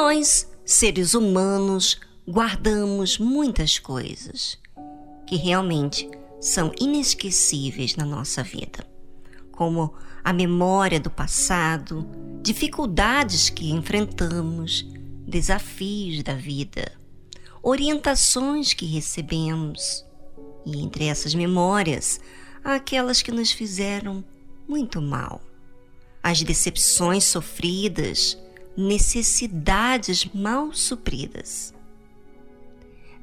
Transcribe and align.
nós, 0.00 0.48
seres 0.64 1.12
humanos, 1.12 2.00
guardamos 2.26 3.18
muitas 3.18 3.78
coisas 3.78 4.58
que 5.26 5.36
realmente 5.36 6.10
são 6.40 6.72
inesquecíveis 6.80 7.96
na 7.96 8.06
nossa 8.06 8.42
vida, 8.42 8.88
como 9.52 9.94
a 10.24 10.32
memória 10.32 10.98
do 10.98 11.10
passado, 11.10 12.08
dificuldades 12.42 13.50
que 13.50 13.70
enfrentamos, 13.70 14.86
desafios 15.28 16.22
da 16.22 16.34
vida, 16.34 16.92
orientações 17.62 18.72
que 18.72 18.86
recebemos, 18.86 20.06
e 20.64 20.80
entre 20.80 21.08
essas 21.08 21.34
memórias, 21.34 22.18
há 22.64 22.76
aquelas 22.76 23.20
que 23.20 23.30
nos 23.30 23.52
fizeram 23.52 24.24
muito 24.66 25.02
mal, 25.02 25.42
as 26.22 26.42
decepções 26.42 27.24
sofridas, 27.24 28.38
necessidades 28.76 30.24
mal 30.32 30.72
supridas. 30.72 31.74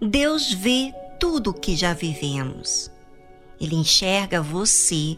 Deus 0.01 0.53
vê 0.53 0.93
tudo 1.19 1.49
o 1.49 1.53
que 1.53 1.75
já 1.75 1.93
vivemos. 1.93 2.91
Ele 3.59 3.75
enxerga 3.75 4.41
você 4.41 5.17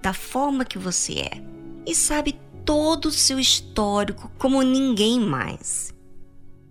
da 0.00 0.12
forma 0.14 0.64
que 0.64 0.78
você 0.78 1.20
é 1.20 1.42
e 1.84 1.94
sabe 1.94 2.38
todo 2.64 3.06
o 3.06 3.12
seu 3.12 3.38
histórico 3.38 4.30
como 4.38 4.62
ninguém 4.62 5.20
mais. 5.20 5.94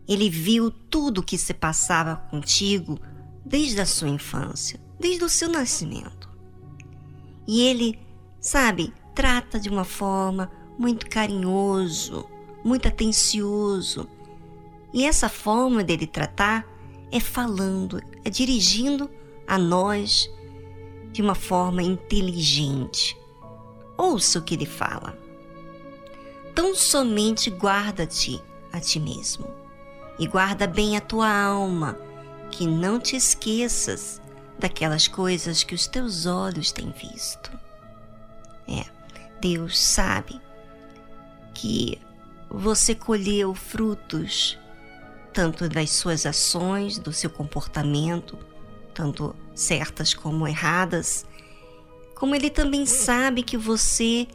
Ele 0.07 0.29
viu 0.29 0.71
tudo 0.71 1.19
o 1.19 1.23
que 1.23 1.37
se 1.37 1.53
passava 1.53 2.15
contigo 2.29 2.99
desde 3.45 3.81
a 3.81 3.85
sua 3.85 4.09
infância, 4.09 4.79
desde 4.99 5.23
o 5.23 5.29
seu 5.29 5.49
nascimento. 5.49 6.29
E 7.47 7.61
ele, 7.61 7.99
sabe, 8.39 8.93
trata 9.13 9.59
de 9.59 9.69
uma 9.69 9.83
forma 9.83 10.51
muito 10.77 11.07
carinhoso, 11.07 12.27
muito 12.65 12.87
atencioso. 12.87 14.09
E 14.91 15.05
essa 15.05 15.29
forma 15.29 15.83
dele 15.83 16.07
tratar 16.07 16.67
é 17.11 17.19
falando, 17.19 18.01
é 18.23 18.29
dirigindo 18.29 19.07
a 19.47 19.55
nós 19.59 20.27
de 21.11 21.21
uma 21.21 21.35
forma 21.35 21.83
inteligente. 21.83 23.15
Ouça 23.95 24.39
o 24.39 24.41
que 24.41 24.55
ele 24.55 24.65
fala. 24.65 25.17
Tão 26.55 26.73
somente 26.73 27.51
guarda-te 27.51 28.41
a 28.73 28.79
ti 28.79 28.99
mesmo 28.99 29.45
e 30.17 30.27
guarda 30.27 30.65
bem 30.65 30.97
a 30.97 31.01
tua 31.01 31.29
alma, 31.29 31.97
que 32.49 32.65
não 32.65 32.99
te 32.99 33.15
esqueças 33.15 34.21
daquelas 34.57 35.07
coisas 35.07 35.63
que 35.63 35.75
os 35.75 35.85
teus 35.87 36.25
olhos 36.25 36.71
têm 36.71 36.91
visto. 36.91 37.51
É, 38.67 38.85
Deus 39.39 39.77
sabe 39.77 40.41
que 41.53 41.99
você 42.49 42.95
colheu 42.95 43.53
frutos 43.53 44.57
tanto 45.35 45.67
das 45.67 45.89
suas 45.89 46.25
ações, 46.25 46.97
do 46.97 47.11
seu 47.11 47.29
comportamento, 47.29 48.39
tanto 48.93 49.35
certas 49.53 50.13
como 50.13 50.47
erradas, 50.47 51.25
como 52.15 52.33
ele 52.33 52.49
também 52.49 52.85
sabe 52.85 53.43
que 53.43 53.57
você 53.57 54.25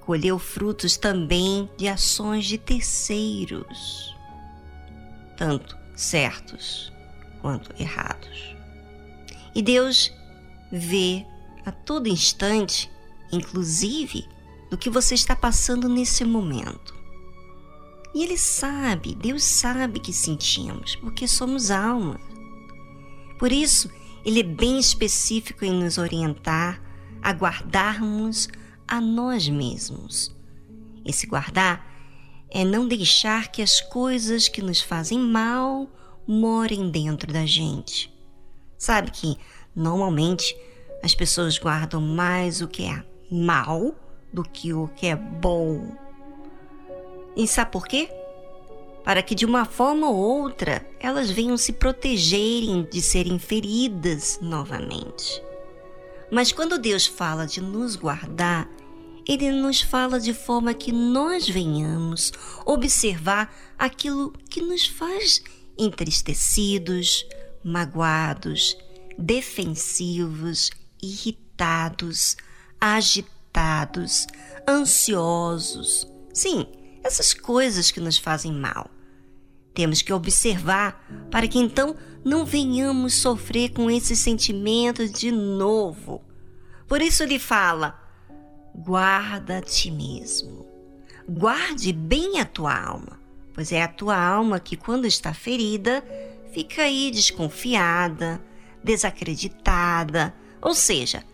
colheu 0.00 0.38
frutos 0.38 0.96
também 0.96 1.68
de 1.76 1.88
ações 1.88 2.44
de 2.46 2.56
terceiros, 2.56 4.16
tanto 5.36 5.76
certos 5.96 6.92
quanto 7.40 7.74
errados. 7.82 8.54
E 9.52 9.60
Deus 9.60 10.12
vê 10.70 11.26
a 11.66 11.72
todo 11.72 12.08
instante, 12.08 12.88
inclusive, 13.32 14.28
do 14.70 14.78
que 14.78 14.88
você 14.88 15.14
está 15.14 15.34
passando 15.34 15.88
nesse 15.88 16.24
momento. 16.24 17.01
E 18.14 18.22
Ele 18.22 18.36
sabe, 18.36 19.14
Deus 19.14 19.42
sabe 19.42 19.98
que 20.00 20.12
sentimos, 20.12 20.96
porque 20.96 21.26
somos 21.26 21.70
alma. 21.70 22.20
Por 23.38 23.50
isso, 23.50 23.90
Ele 24.24 24.40
é 24.40 24.44
bem 24.44 24.78
específico 24.78 25.64
em 25.64 25.72
nos 25.72 25.98
orientar 25.98 26.80
a 27.22 27.32
guardarmos 27.32 28.48
a 28.86 29.00
nós 29.00 29.48
mesmos. 29.48 30.34
Esse 31.04 31.26
guardar 31.26 31.86
é 32.50 32.64
não 32.64 32.86
deixar 32.86 33.48
que 33.48 33.62
as 33.62 33.80
coisas 33.80 34.48
que 34.48 34.60
nos 34.60 34.80
fazem 34.80 35.18
mal 35.18 35.88
morem 36.26 36.90
dentro 36.90 37.32
da 37.32 37.46
gente. 37.46 38.12
Sabe 38.76 39.10
que 39.10 39.38
normalmente 39.74 40.54
as 41.02 41.14
pessoas 41.14 41.58
guardam 41.58 42.00
mais 42.00 42.60
o 42.60 42.68
que 42.68 42.84
é 42.84 43.04
mal 43.30 43.94
do 44.32 44.42
que 44.42 44.72
o 44.72 44.88
que 44.88 45.06
é 45.06 45.16
bom. 45.16 46.01
E 47.36 47.46
sabe 47.46 47.72
por 47.72 47.86
quê? 47.86 48.08
Para 49.04 49.22
que 49.22 49.34
de 49.34 49.44
uma 49.44 49.64
forma 49.64 50.08
ou 50.08 50.16
outra 50.16 50.86
elas 51.00 51.30
venham 51.30 51.56
se 51.56 51.72
protegerem 51.72 52.86
de 52.90 53.00
serem 53.02 53.38
feridas 53.38 54.38
novamente. 54.40 55.42
Mas 56.30 56.52
quando 56.52 56.78
Deus 56.78 57.06
fala 57.06 57.46
de 57.46 57.60
nos 57.60 57.96
guardar, 57.96 58.68
Ele 59.28 59.50
nos 59.50 59.80
fala 59.80 60.18
de 60.18 60.32
forma 60.32 60.72
que 60.72 60.92
nós 60.92 61.48
venhamos 61.48 62.32
observar 62.64 63.54
aquilo 63.78 64.32
que 64.48 64.62
nos 64.62 64.86
faz 64.86 65.42
entristecidos, 65.78 67.26
magoados, 67.64 68.76
defensivos, 69.18 70.70
irritados, 71.02 72.36
agitados, 72.80 74.26
ansiosos. 74.68 76.06
Sim, 76.32 76.66
essas 77.02 77.34
coisas 77.34 77.90
que 77.90 78.00
nos 78.00 78.18
fazem 78.18 78.52
mal. 78.52 78.90
Temos 79.74 80.02
que 80.02 80.12
observar 80.12 81.04
para 81.30 81.48
que 81.48 81.58
então 81.58 81.96
não 82.24 82.44
venhamos 82.44 83.14
sofrer 83.14 83.70
com 83.70 83.90
esses 83.90 84.18
sentimentos 84.18 85.10
de 85.10 85.30
novo. 85.30 86.22
Por 86.86 87.00
isso 87.00 87.22
ele 87.22 87.38
fala: 87.38 87.98
guarda 88.74 89.58
a 89.58 89.62
ti 89.62 89.90
mesmo. 89.90 90.66
Guarde 91.28 91.92
bem 91.92 92.40
a 92.40 92.44
tua 92.44 92.74
alma, 92.74 93.18
pois 93.54 93.72
é 93.72 93.82
a 93.82 93.88
tua 93.88 94.16
alma 94.16 94.60
que, 94.60 94.76
quando 94.76 95.06
está 95.06 95.32
ferida, 95.32 96.04
fica 96.52 96.82
aí 96.82 97.10
desconfiada, 97.10 98.42
desacreditada. 98.82 100.34
Ou 100.60 100.74
seja, 100.74 101.24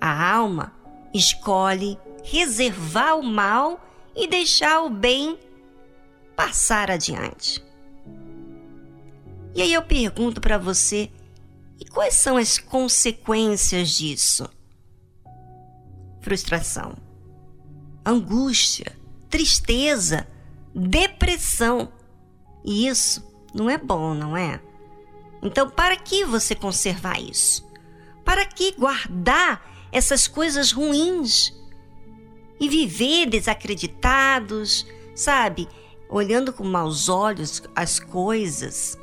a 0.00 0.32
alma 0.32 0.72
escolhe 1.14 1.96
reservar 2.22 3.18
o 3.18 3.22
mal 3.22 3.87
e 4.18 4.26
deixar 4.26 4.82
o 4.82 4.90
bem 4.90 5.38
passar 6.34 6.90
adiante. 6.90 7.64
E 9.54 9.62
aí 9.62 9.72
eu 9.72 9.82
pergunto 9.82 10.40
para 10.40 10.58
você: 10.58 11.08
e 11.78 11.84
quais 11.84 12.14
são 12.14 12.36
as 12.36 12.58
consequências 12.58 13.90
disso? 13.90 14.50
Frustração, 16.20 16.96
angústia, 18.04 18.92
tristeza, 19.30 20.26
depressão. 20.74 21.92
E 22.64 22.88
isso 22.88 23.24
não 23.54 23.70
é 23.70 23.78
bom, 23.78 24.14
não 24.14 24.36
é? 24.36 24.60
Então, 25.40 25.70
para 25.70 25.96
que 25.96 26.24
você 26.24 26.56
conservar 26.56 27.20
isso? 27.20 27.64
Para 28.24 28.44
que 28.44 28.72
guardar 28.72 29.88
essas 29.92 30.26
coisas 30.26 30.72
ruins 30.72 31.56
e 32.60 32.68
viver 32.68 33.26
desacreditados, 33.26 34.86
sabe? 35.14 35.68
Olhando 36.08 36.52
com 36.52 36.64
maus 36.64 37.08
olhos 37.08 37.62
as 37.74 38.00
coisas. 38.00 38.98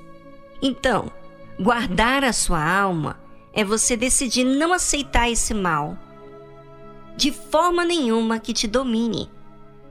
Então, 0.62 1.12
guardar 1.60 2.24
a 2.24 2.34
sua 2.34 2.64
alma 2.64 3.20
é 3.54 3.64
você 3.64 3.96
decidir 3.96 4.44
não 4.44 4.74
aceitar 4.74 5.30
esse 5.30 5.54
mal 5.54 5.98
de 7.16 7.32
forma 7.32 7.86
nenhuma 7.86 8.40
que 8.40 8.54
te 8.54 8.68
domine. 8.68 9.32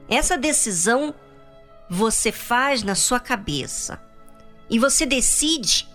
Essa 0.09 0.37
decisão 0.37 1.15
você 1.89 2.31
faz 2.31 2.83
na 2.83 2.95
sua 2.95 3.19
cabeça 3.19 4.03
e 4.69 4.79
você 4.79 5.07
decide 5.07 5.89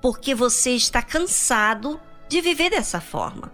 porque 0.00 0.34
você 0.34 0.72
está 0.72 1.00
cansado 1.00 1.98
de 2.28 2.40
viver 2.40 2.70
dessa 2.70 3.00
forma. 3.00 3.52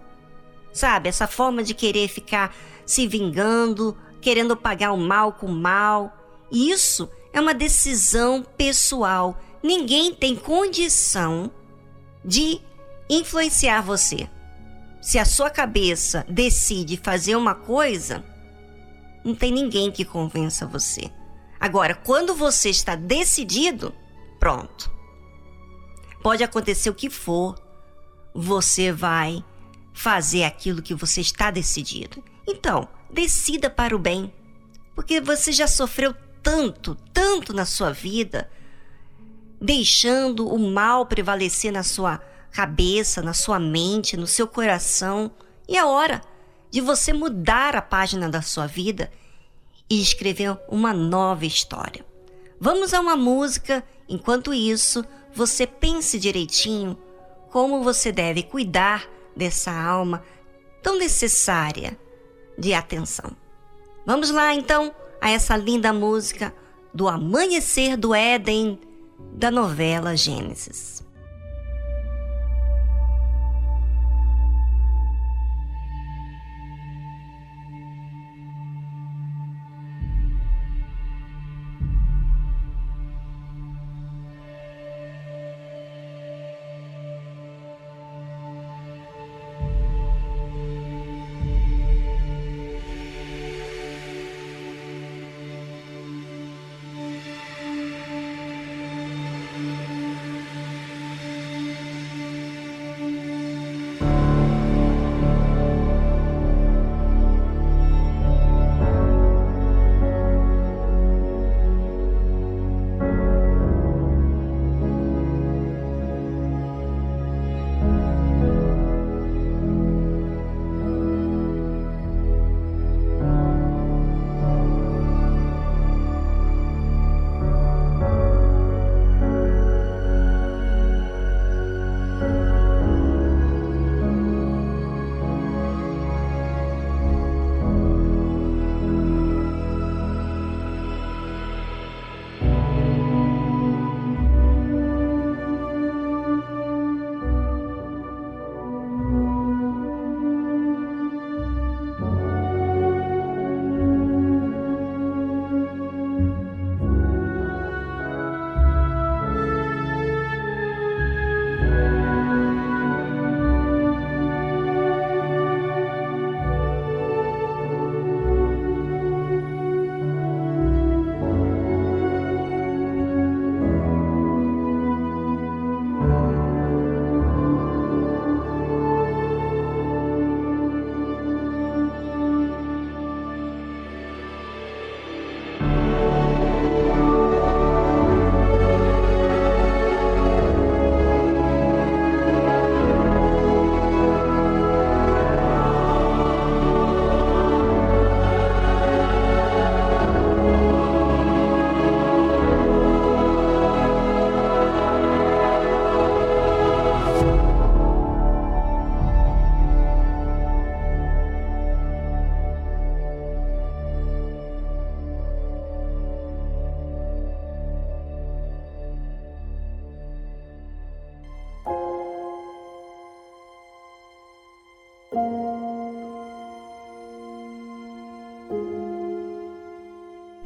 Sabe, 0.73 1.09
essa 1.09 1.27
forma 1.27 1.63
de 1.63 1.73
querer 1.73 2.07
ficar 2.07 2.53
se 2.85 3.07
vingando, 3.07 3.97
querendo 4.21 4.55
pagar 4.55 4.91
o 4.91 4.97
mal 4.97 5.33
com 5.33 5.47
o 5.47 5.55
mal. 5.55 6.15
Isso 6.51 7.09
é 7.33 7.39
uma 7.39 7.53
decisão 7.53 8.43
pessoal. 8.57 9.39
Ninguém 9.63 10.13
tem 10.13 10.35
condição 10.35 11.51
de 12.23 12.61
influenciar 13.09 13.81
você. 13.81 14.29
Se 15.01 15.17
a 15.17 15.25
sua 15.25 15.49
cabeça 15.49 16.25
decide 16.29 16.95
fazer 16.95 17.35
uma 17.35 17.55
coisa, 17.55 18.23
não 19.23 19.33
tem 19.33 19.51
ninguém 19.51 19.91
que 19.91 20.05
convença 20.05 20.65
você. 20.65 21.11
Agora, 21.59 21.95
quando 21.95 22.35
você 22.35 22.69
está 22.69 22.95
decidido, 22.95 23.93
pronto. 24.39 24.91
Pode 26.21 26.43
acontecer 26.43 26.89
o 26.89 26.93
que 26.93 27.09
for, 27.09 27.55
você 28.33 28.91
vai 28.91 29.43
fazer 29.93 30.43
aquilo 30.43 30.81
que 30.81 30.95
você 30.95 31.21
está 31.21 31.51
decidido. 31.51 32.23
Então, 32.47 32.87
decida 33.09 33.69
para 33.69 33.95
o 33.95 33.99
bem, 33.99 34.33
porque 34.95 35.21
você 35.21 35.51
já 35.51 35.67
sofreu 35.67 36.13
tanto, 36.41 36.95
tanto 37.13 37.53
na 37.53 37.65
sua 37.65 37.91
vida, 37.91 38.49
deixando 39.59 40.47
o 40.47 40.57
mal 40.57 41.05
prevalecer 41.05 41.71
na 41.71 41.83
sua 41.83 42.19
cabeça, 42.51 43.21
na 43.21 43.33
sua 43.33 43.59
mente, 43.59 44.17
no 44.17 44.27
seu 44.27 44.47
coração. 44.47 45.31
E 45.67 45.77
é 45.77 45.85
hora 45.85 46.21
de 46.69 46.81
você 46.81 47.13
mudar 47.13 47.75
a 47.75 47.81
página 47.81 48.27
da 48.29 48.41
sua 48.41 48.65
vida 48.65 49.11
e 49.89 50.01
escrever 50.01 50.57
uma 50.67 50.93
nova 50.93 51.45
história. 51.45 52.05
Vamos 52.59 52.93
a 52.93 52.99
uma 52.99 53.15
música, 53.15 53.83
enquanto 54.07 54.53
isso, 54.53 55.05
você 55.33 55.65
pense 55.65 56.19
direitinho 56.19 56.97
como 57.49 57.83
você 57.83 58.11
deve 58.11 58.43
cuidar 58.43 59.05
dessa 59.35 59.71
alma 59.71 60.23
tão 60.81 60.97
necessária 60.97 61.97
de 62.61 62.73
atenção. 62.73 63.31
Vamos 64.05 64.29
lá 64.29 64.53
então 64.53 64.93
a 65.19 65.31
essa 65.31 65.57
linda 65.57 65.91
música 65.91 66.53
do 66.93 67.07
Amanhecer 67.09 67.97
do 67.97 68.13
Éden 68.13 68.79
da 69.33 69.49
novela 69.49 70.15
Gênesis. 70.15 71.03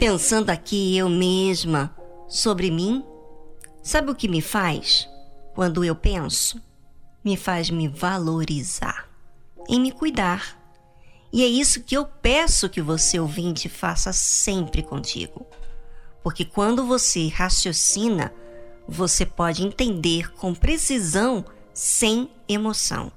Pensando 0.06 0.52
aqui 0.52 0.96
eu 0.96 1.10
mesma 1.10 1.92
sobre 2.28 2.70
mim, 2.70 3.04
sabe 3.82 4.12
o 4.12 4.16
que 4.16 4.28
me 4.28 4.40
faz 4.40 5.10
quando 5.56 5.84
eu 5.84 5.96
penso? 5.96 6.62
Me 7.24 7.36
faz 7.36 7.72
me 7.72 7.88
valorizar, 7.88 9.10
em 9.68 9.80
me 9.80 9.92
cuidar. 9.92 10.62
E 11.34 11.44
é 11.44 11.48
isso 11.48 11.82
que 11.82 11.98
eu 11.98 12.06
peço 12.06 12.70
que 12.70 12.84
você 12.84 13.20
ouvinte 13.20 13.68
faça 13.68 14.14
sempre 14.14 14.84
contigo. 14.84 15.44
Porque 16.24 16.46
quando 16.46 16.86
você 16.86 17.28
raciocina, 17.28 18.32
você 18.88 19.26
pode 19.26 19.66
entender 19.66 20.32
com 20.36 20.54
precisão, 20.54 21.44
sem 21.74 22.30
emoção. 22.48 23.12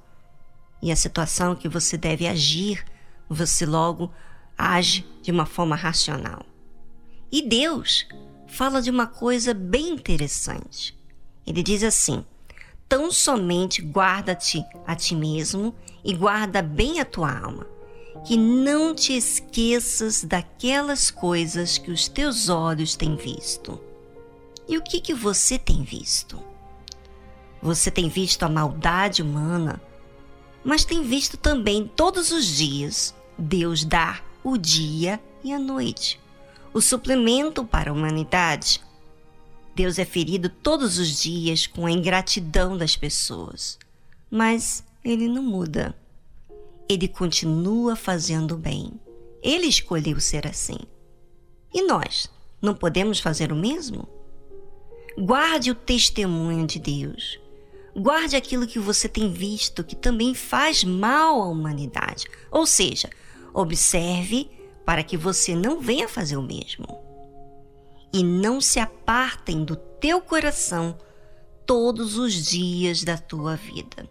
E 0.81 0.91
a 0.91 0.95
situação 0.95 1.55
que 1.55 1.67
você 1.67 1.97
deve 1.97 2.27
agir, 2.27 2.85
você 3.29 3.65
logo 3.65 4.11
age 4.57 5.05
de 5.21 5.31
uma 5.31 5.45
forma 5.45 5.75
racional. 5.75 6.45
E 7.31 7.41
Deus 7.47 8.07
fala 8.47 8.81
de 8.81 8.89
uma 8.89 9.07
coisa 9.07 9.53
bem 9.53 9.89
interessante. 9.89 10.97
Ele 11.45 11.61
diz 11.61 11.83
assim: 11.83 12.25
Tão 12.87 13.11
somente 13.11 13.81
guarda-te 13.81 14.65
a 14.85 14.95
ti 14.95 15.15
mesmo 15.15 15.75
e 16.03 16.13
guarda 16.13 16.61
bem 16.61 16.99
a 16.99 17.05
tua 17.05 17.31
alma, 17.31 17.67
que 18.25 18.35
não 18.35 18.95
te 18.95 19.13
esqueças 19.15 20.23
daquelas 20.23 21.11
coisas 21.11 21.77
que 21.77 21.91
os 21.91 22.07
teus 22.07 22.49
olhos 22.49 22.95
têm 22.95 23.15
visto. 23.15 23.79
E 24.67 24.77
o 24.77 24.81
que, 24.81 24.99
que 24.99 25.13
você 25.13 25.57
tem 25.57 25.83
visto? 25.83 26.39
Você 27.61 27.91
tem 27.91 28.07
visto 28.07 28.43
a 28.43 28.49
maldade 28.49 29.21
humana, 29.21 29.81
mas 30.69 30.85
tem 30.85 31.01
visto 31.03 31.35
também 31.35 31.85
todos 31.95 32.31
os 32.31 32.45
dias 32.45 33.15
Deus 33.37 33.83
dar 33.83 34.23
o 34.43 34.57
dia 34.57 35.19
e 35.43 35.51
a 35.51 35.59
noite 35.59 36.19
o 36.73 36.81
suplemento 36.81 37.65
para 37.65 37.89
a 37.89 37.93
humanidade. 37.93 38.81
Deus 39.75 39.97
é 39.97 40.05
ferido 40.05 40.49
todos 40.49 40.97
os 40.97 41.21
dias 41.21 41.65
com 41.65 41.85
a 41.85 41.91
ingratidão 41.91 42.77
das 42.77 42.95
pessoas, 42.95 43.77
mas 44.29 44.83
ele 45.03 45.27
não 45.27 45.41
muda. 45.41 45.95
Ele 46.87 47.07
continua 47.07 47.95
fazendo 47.95 48.57
bem. 48.57 48.91
Ele 49.41 49.67
escolheu 49.67 50.19
ser 50.19 50.45
assim. 50.47 50.77
E 51.73 51.81
nós 51.83 52.29
não 52.61 52.75
podemos 52.75 53.19
fazer 53.19 53.51
o 53.51 53.55
mesmo? 53.55 54.07
Guarde 55.17 55.71
o 55.71 55.75
testemunho 55.75 56.65
de 56.65 56.79
Deus. 56.79 57.39
Guarde 57.95 58.35
aquilo 58.35 58.67
que 58.67 58.79
você 58.79 59.09
tem 59.09 59.31
visto 59.31 59.83
que 59.83 59.95
também 59.95 60.33
faz 60.33 60.83
mal 60.83 61.41
à 61.41 61.47
humanidade. 61.47 62.27
Ou 62.51 62.65
seja, 62.65 63.09
observe 63.53 64.49
para 64.85 65.03
que 65.03 65.17
você 65.17 65.55
não 65.55 65.79
venha 65.79 66.07
fazer 66.07 66.37
o 66.37 66.41
mesmo. 66.41 66.85
E 68.13 68.23
não 68.23 68.59
se 68.59 68.79
apartem 68.79 69.63
do 69.63 69.75
teu 69.75 70.21
coração 70.21 70.97
todos 71.65 72.17
os 72.17 72.33
dias 72.33 73.03
da 73.03 73.17
tua 73.17 73.55
vida. 73.55 74.09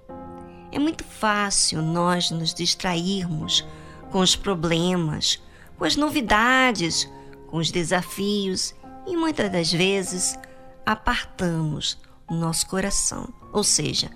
É 0.70 0.78
muito 0.78 1.02
fácil 1.02 1.82
nós 1.82 2.30
nos 2.30 2.52
distrairmos 2.54 3.66
com 4.10 4.20
os 4.20 4.36
problemas, 4.36 5.42
com 5.76 5.84
as 5.84 5.96
novidades, 5.96 7.08
com 7.48 7.56
os 7.56 7.70
desafios 7.70 8.74
e 9.06 9.16
muitas 9.16 9.50
das 9.50 9.72
vezes 9.72 10.38
apartamos 10.84 11.98
o 12.28 12.34
nosso 12.34 12.66
coração, 12.66 13.28
ou 13.52 13.62
seja, 13.64 14.10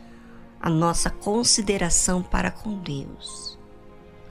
a 0.61 0.71
nossa 0.71 1.11
consideração 1.11 2.23
para 2.23 2.51
com 2.51 2.79
Deus. 2.79 3.59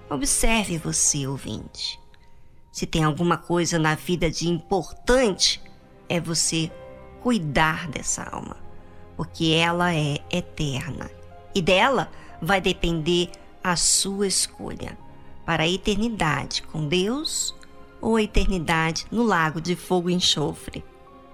Observe 0.10 0.78
você, 0.78 1.28
ouvinte. 1.28 2.00
Se 2.72 2.86
tem 2.86 3.04
alguma 3.04 3.38
coisa 3.38 3.78
na 3.78 3.96
vida 3.96 4.32
de 4.32 4.48
importante, 4.48 5.62
é 6.08 6.20
você 6.20 6.72
cuidar 7.22 7.88
dessa 7.90 8.24
alma, 8.24 8.58
porque 9.18 9.52
ela 9.52 9.94
é 9.94 10.20
eterna 10.32 11.12
e 11.54 11.62
dela 11.62 12.10
vai 12.42 12.62
depender 12.62 13.30
a 13.64 13.76
sua 13.76 14.26
escolha 14.26 14.98
para 15.46 15.64
a 15.64 15.68
eternidade 15.68 16.64
com 16.64 16.88
Deus 16.88 17.54
ou 18.00 18.16
a 18.16 18.24
eternidade 18.24 19.06
no 19.12 19.24
lago 19.24 19.62
de 19.62 19.76
fogo 19.76 20.10
e 20.10 20.14
enxofre. 20.14 20.84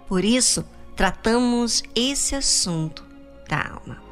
Por 0.07 0.25
isso, 0.25 0.65
tratamos 0.95 1.83
esse 1.95 2.36
assunto 2.36 3.06
da 3.48 3.62
alma. 3.62 4.06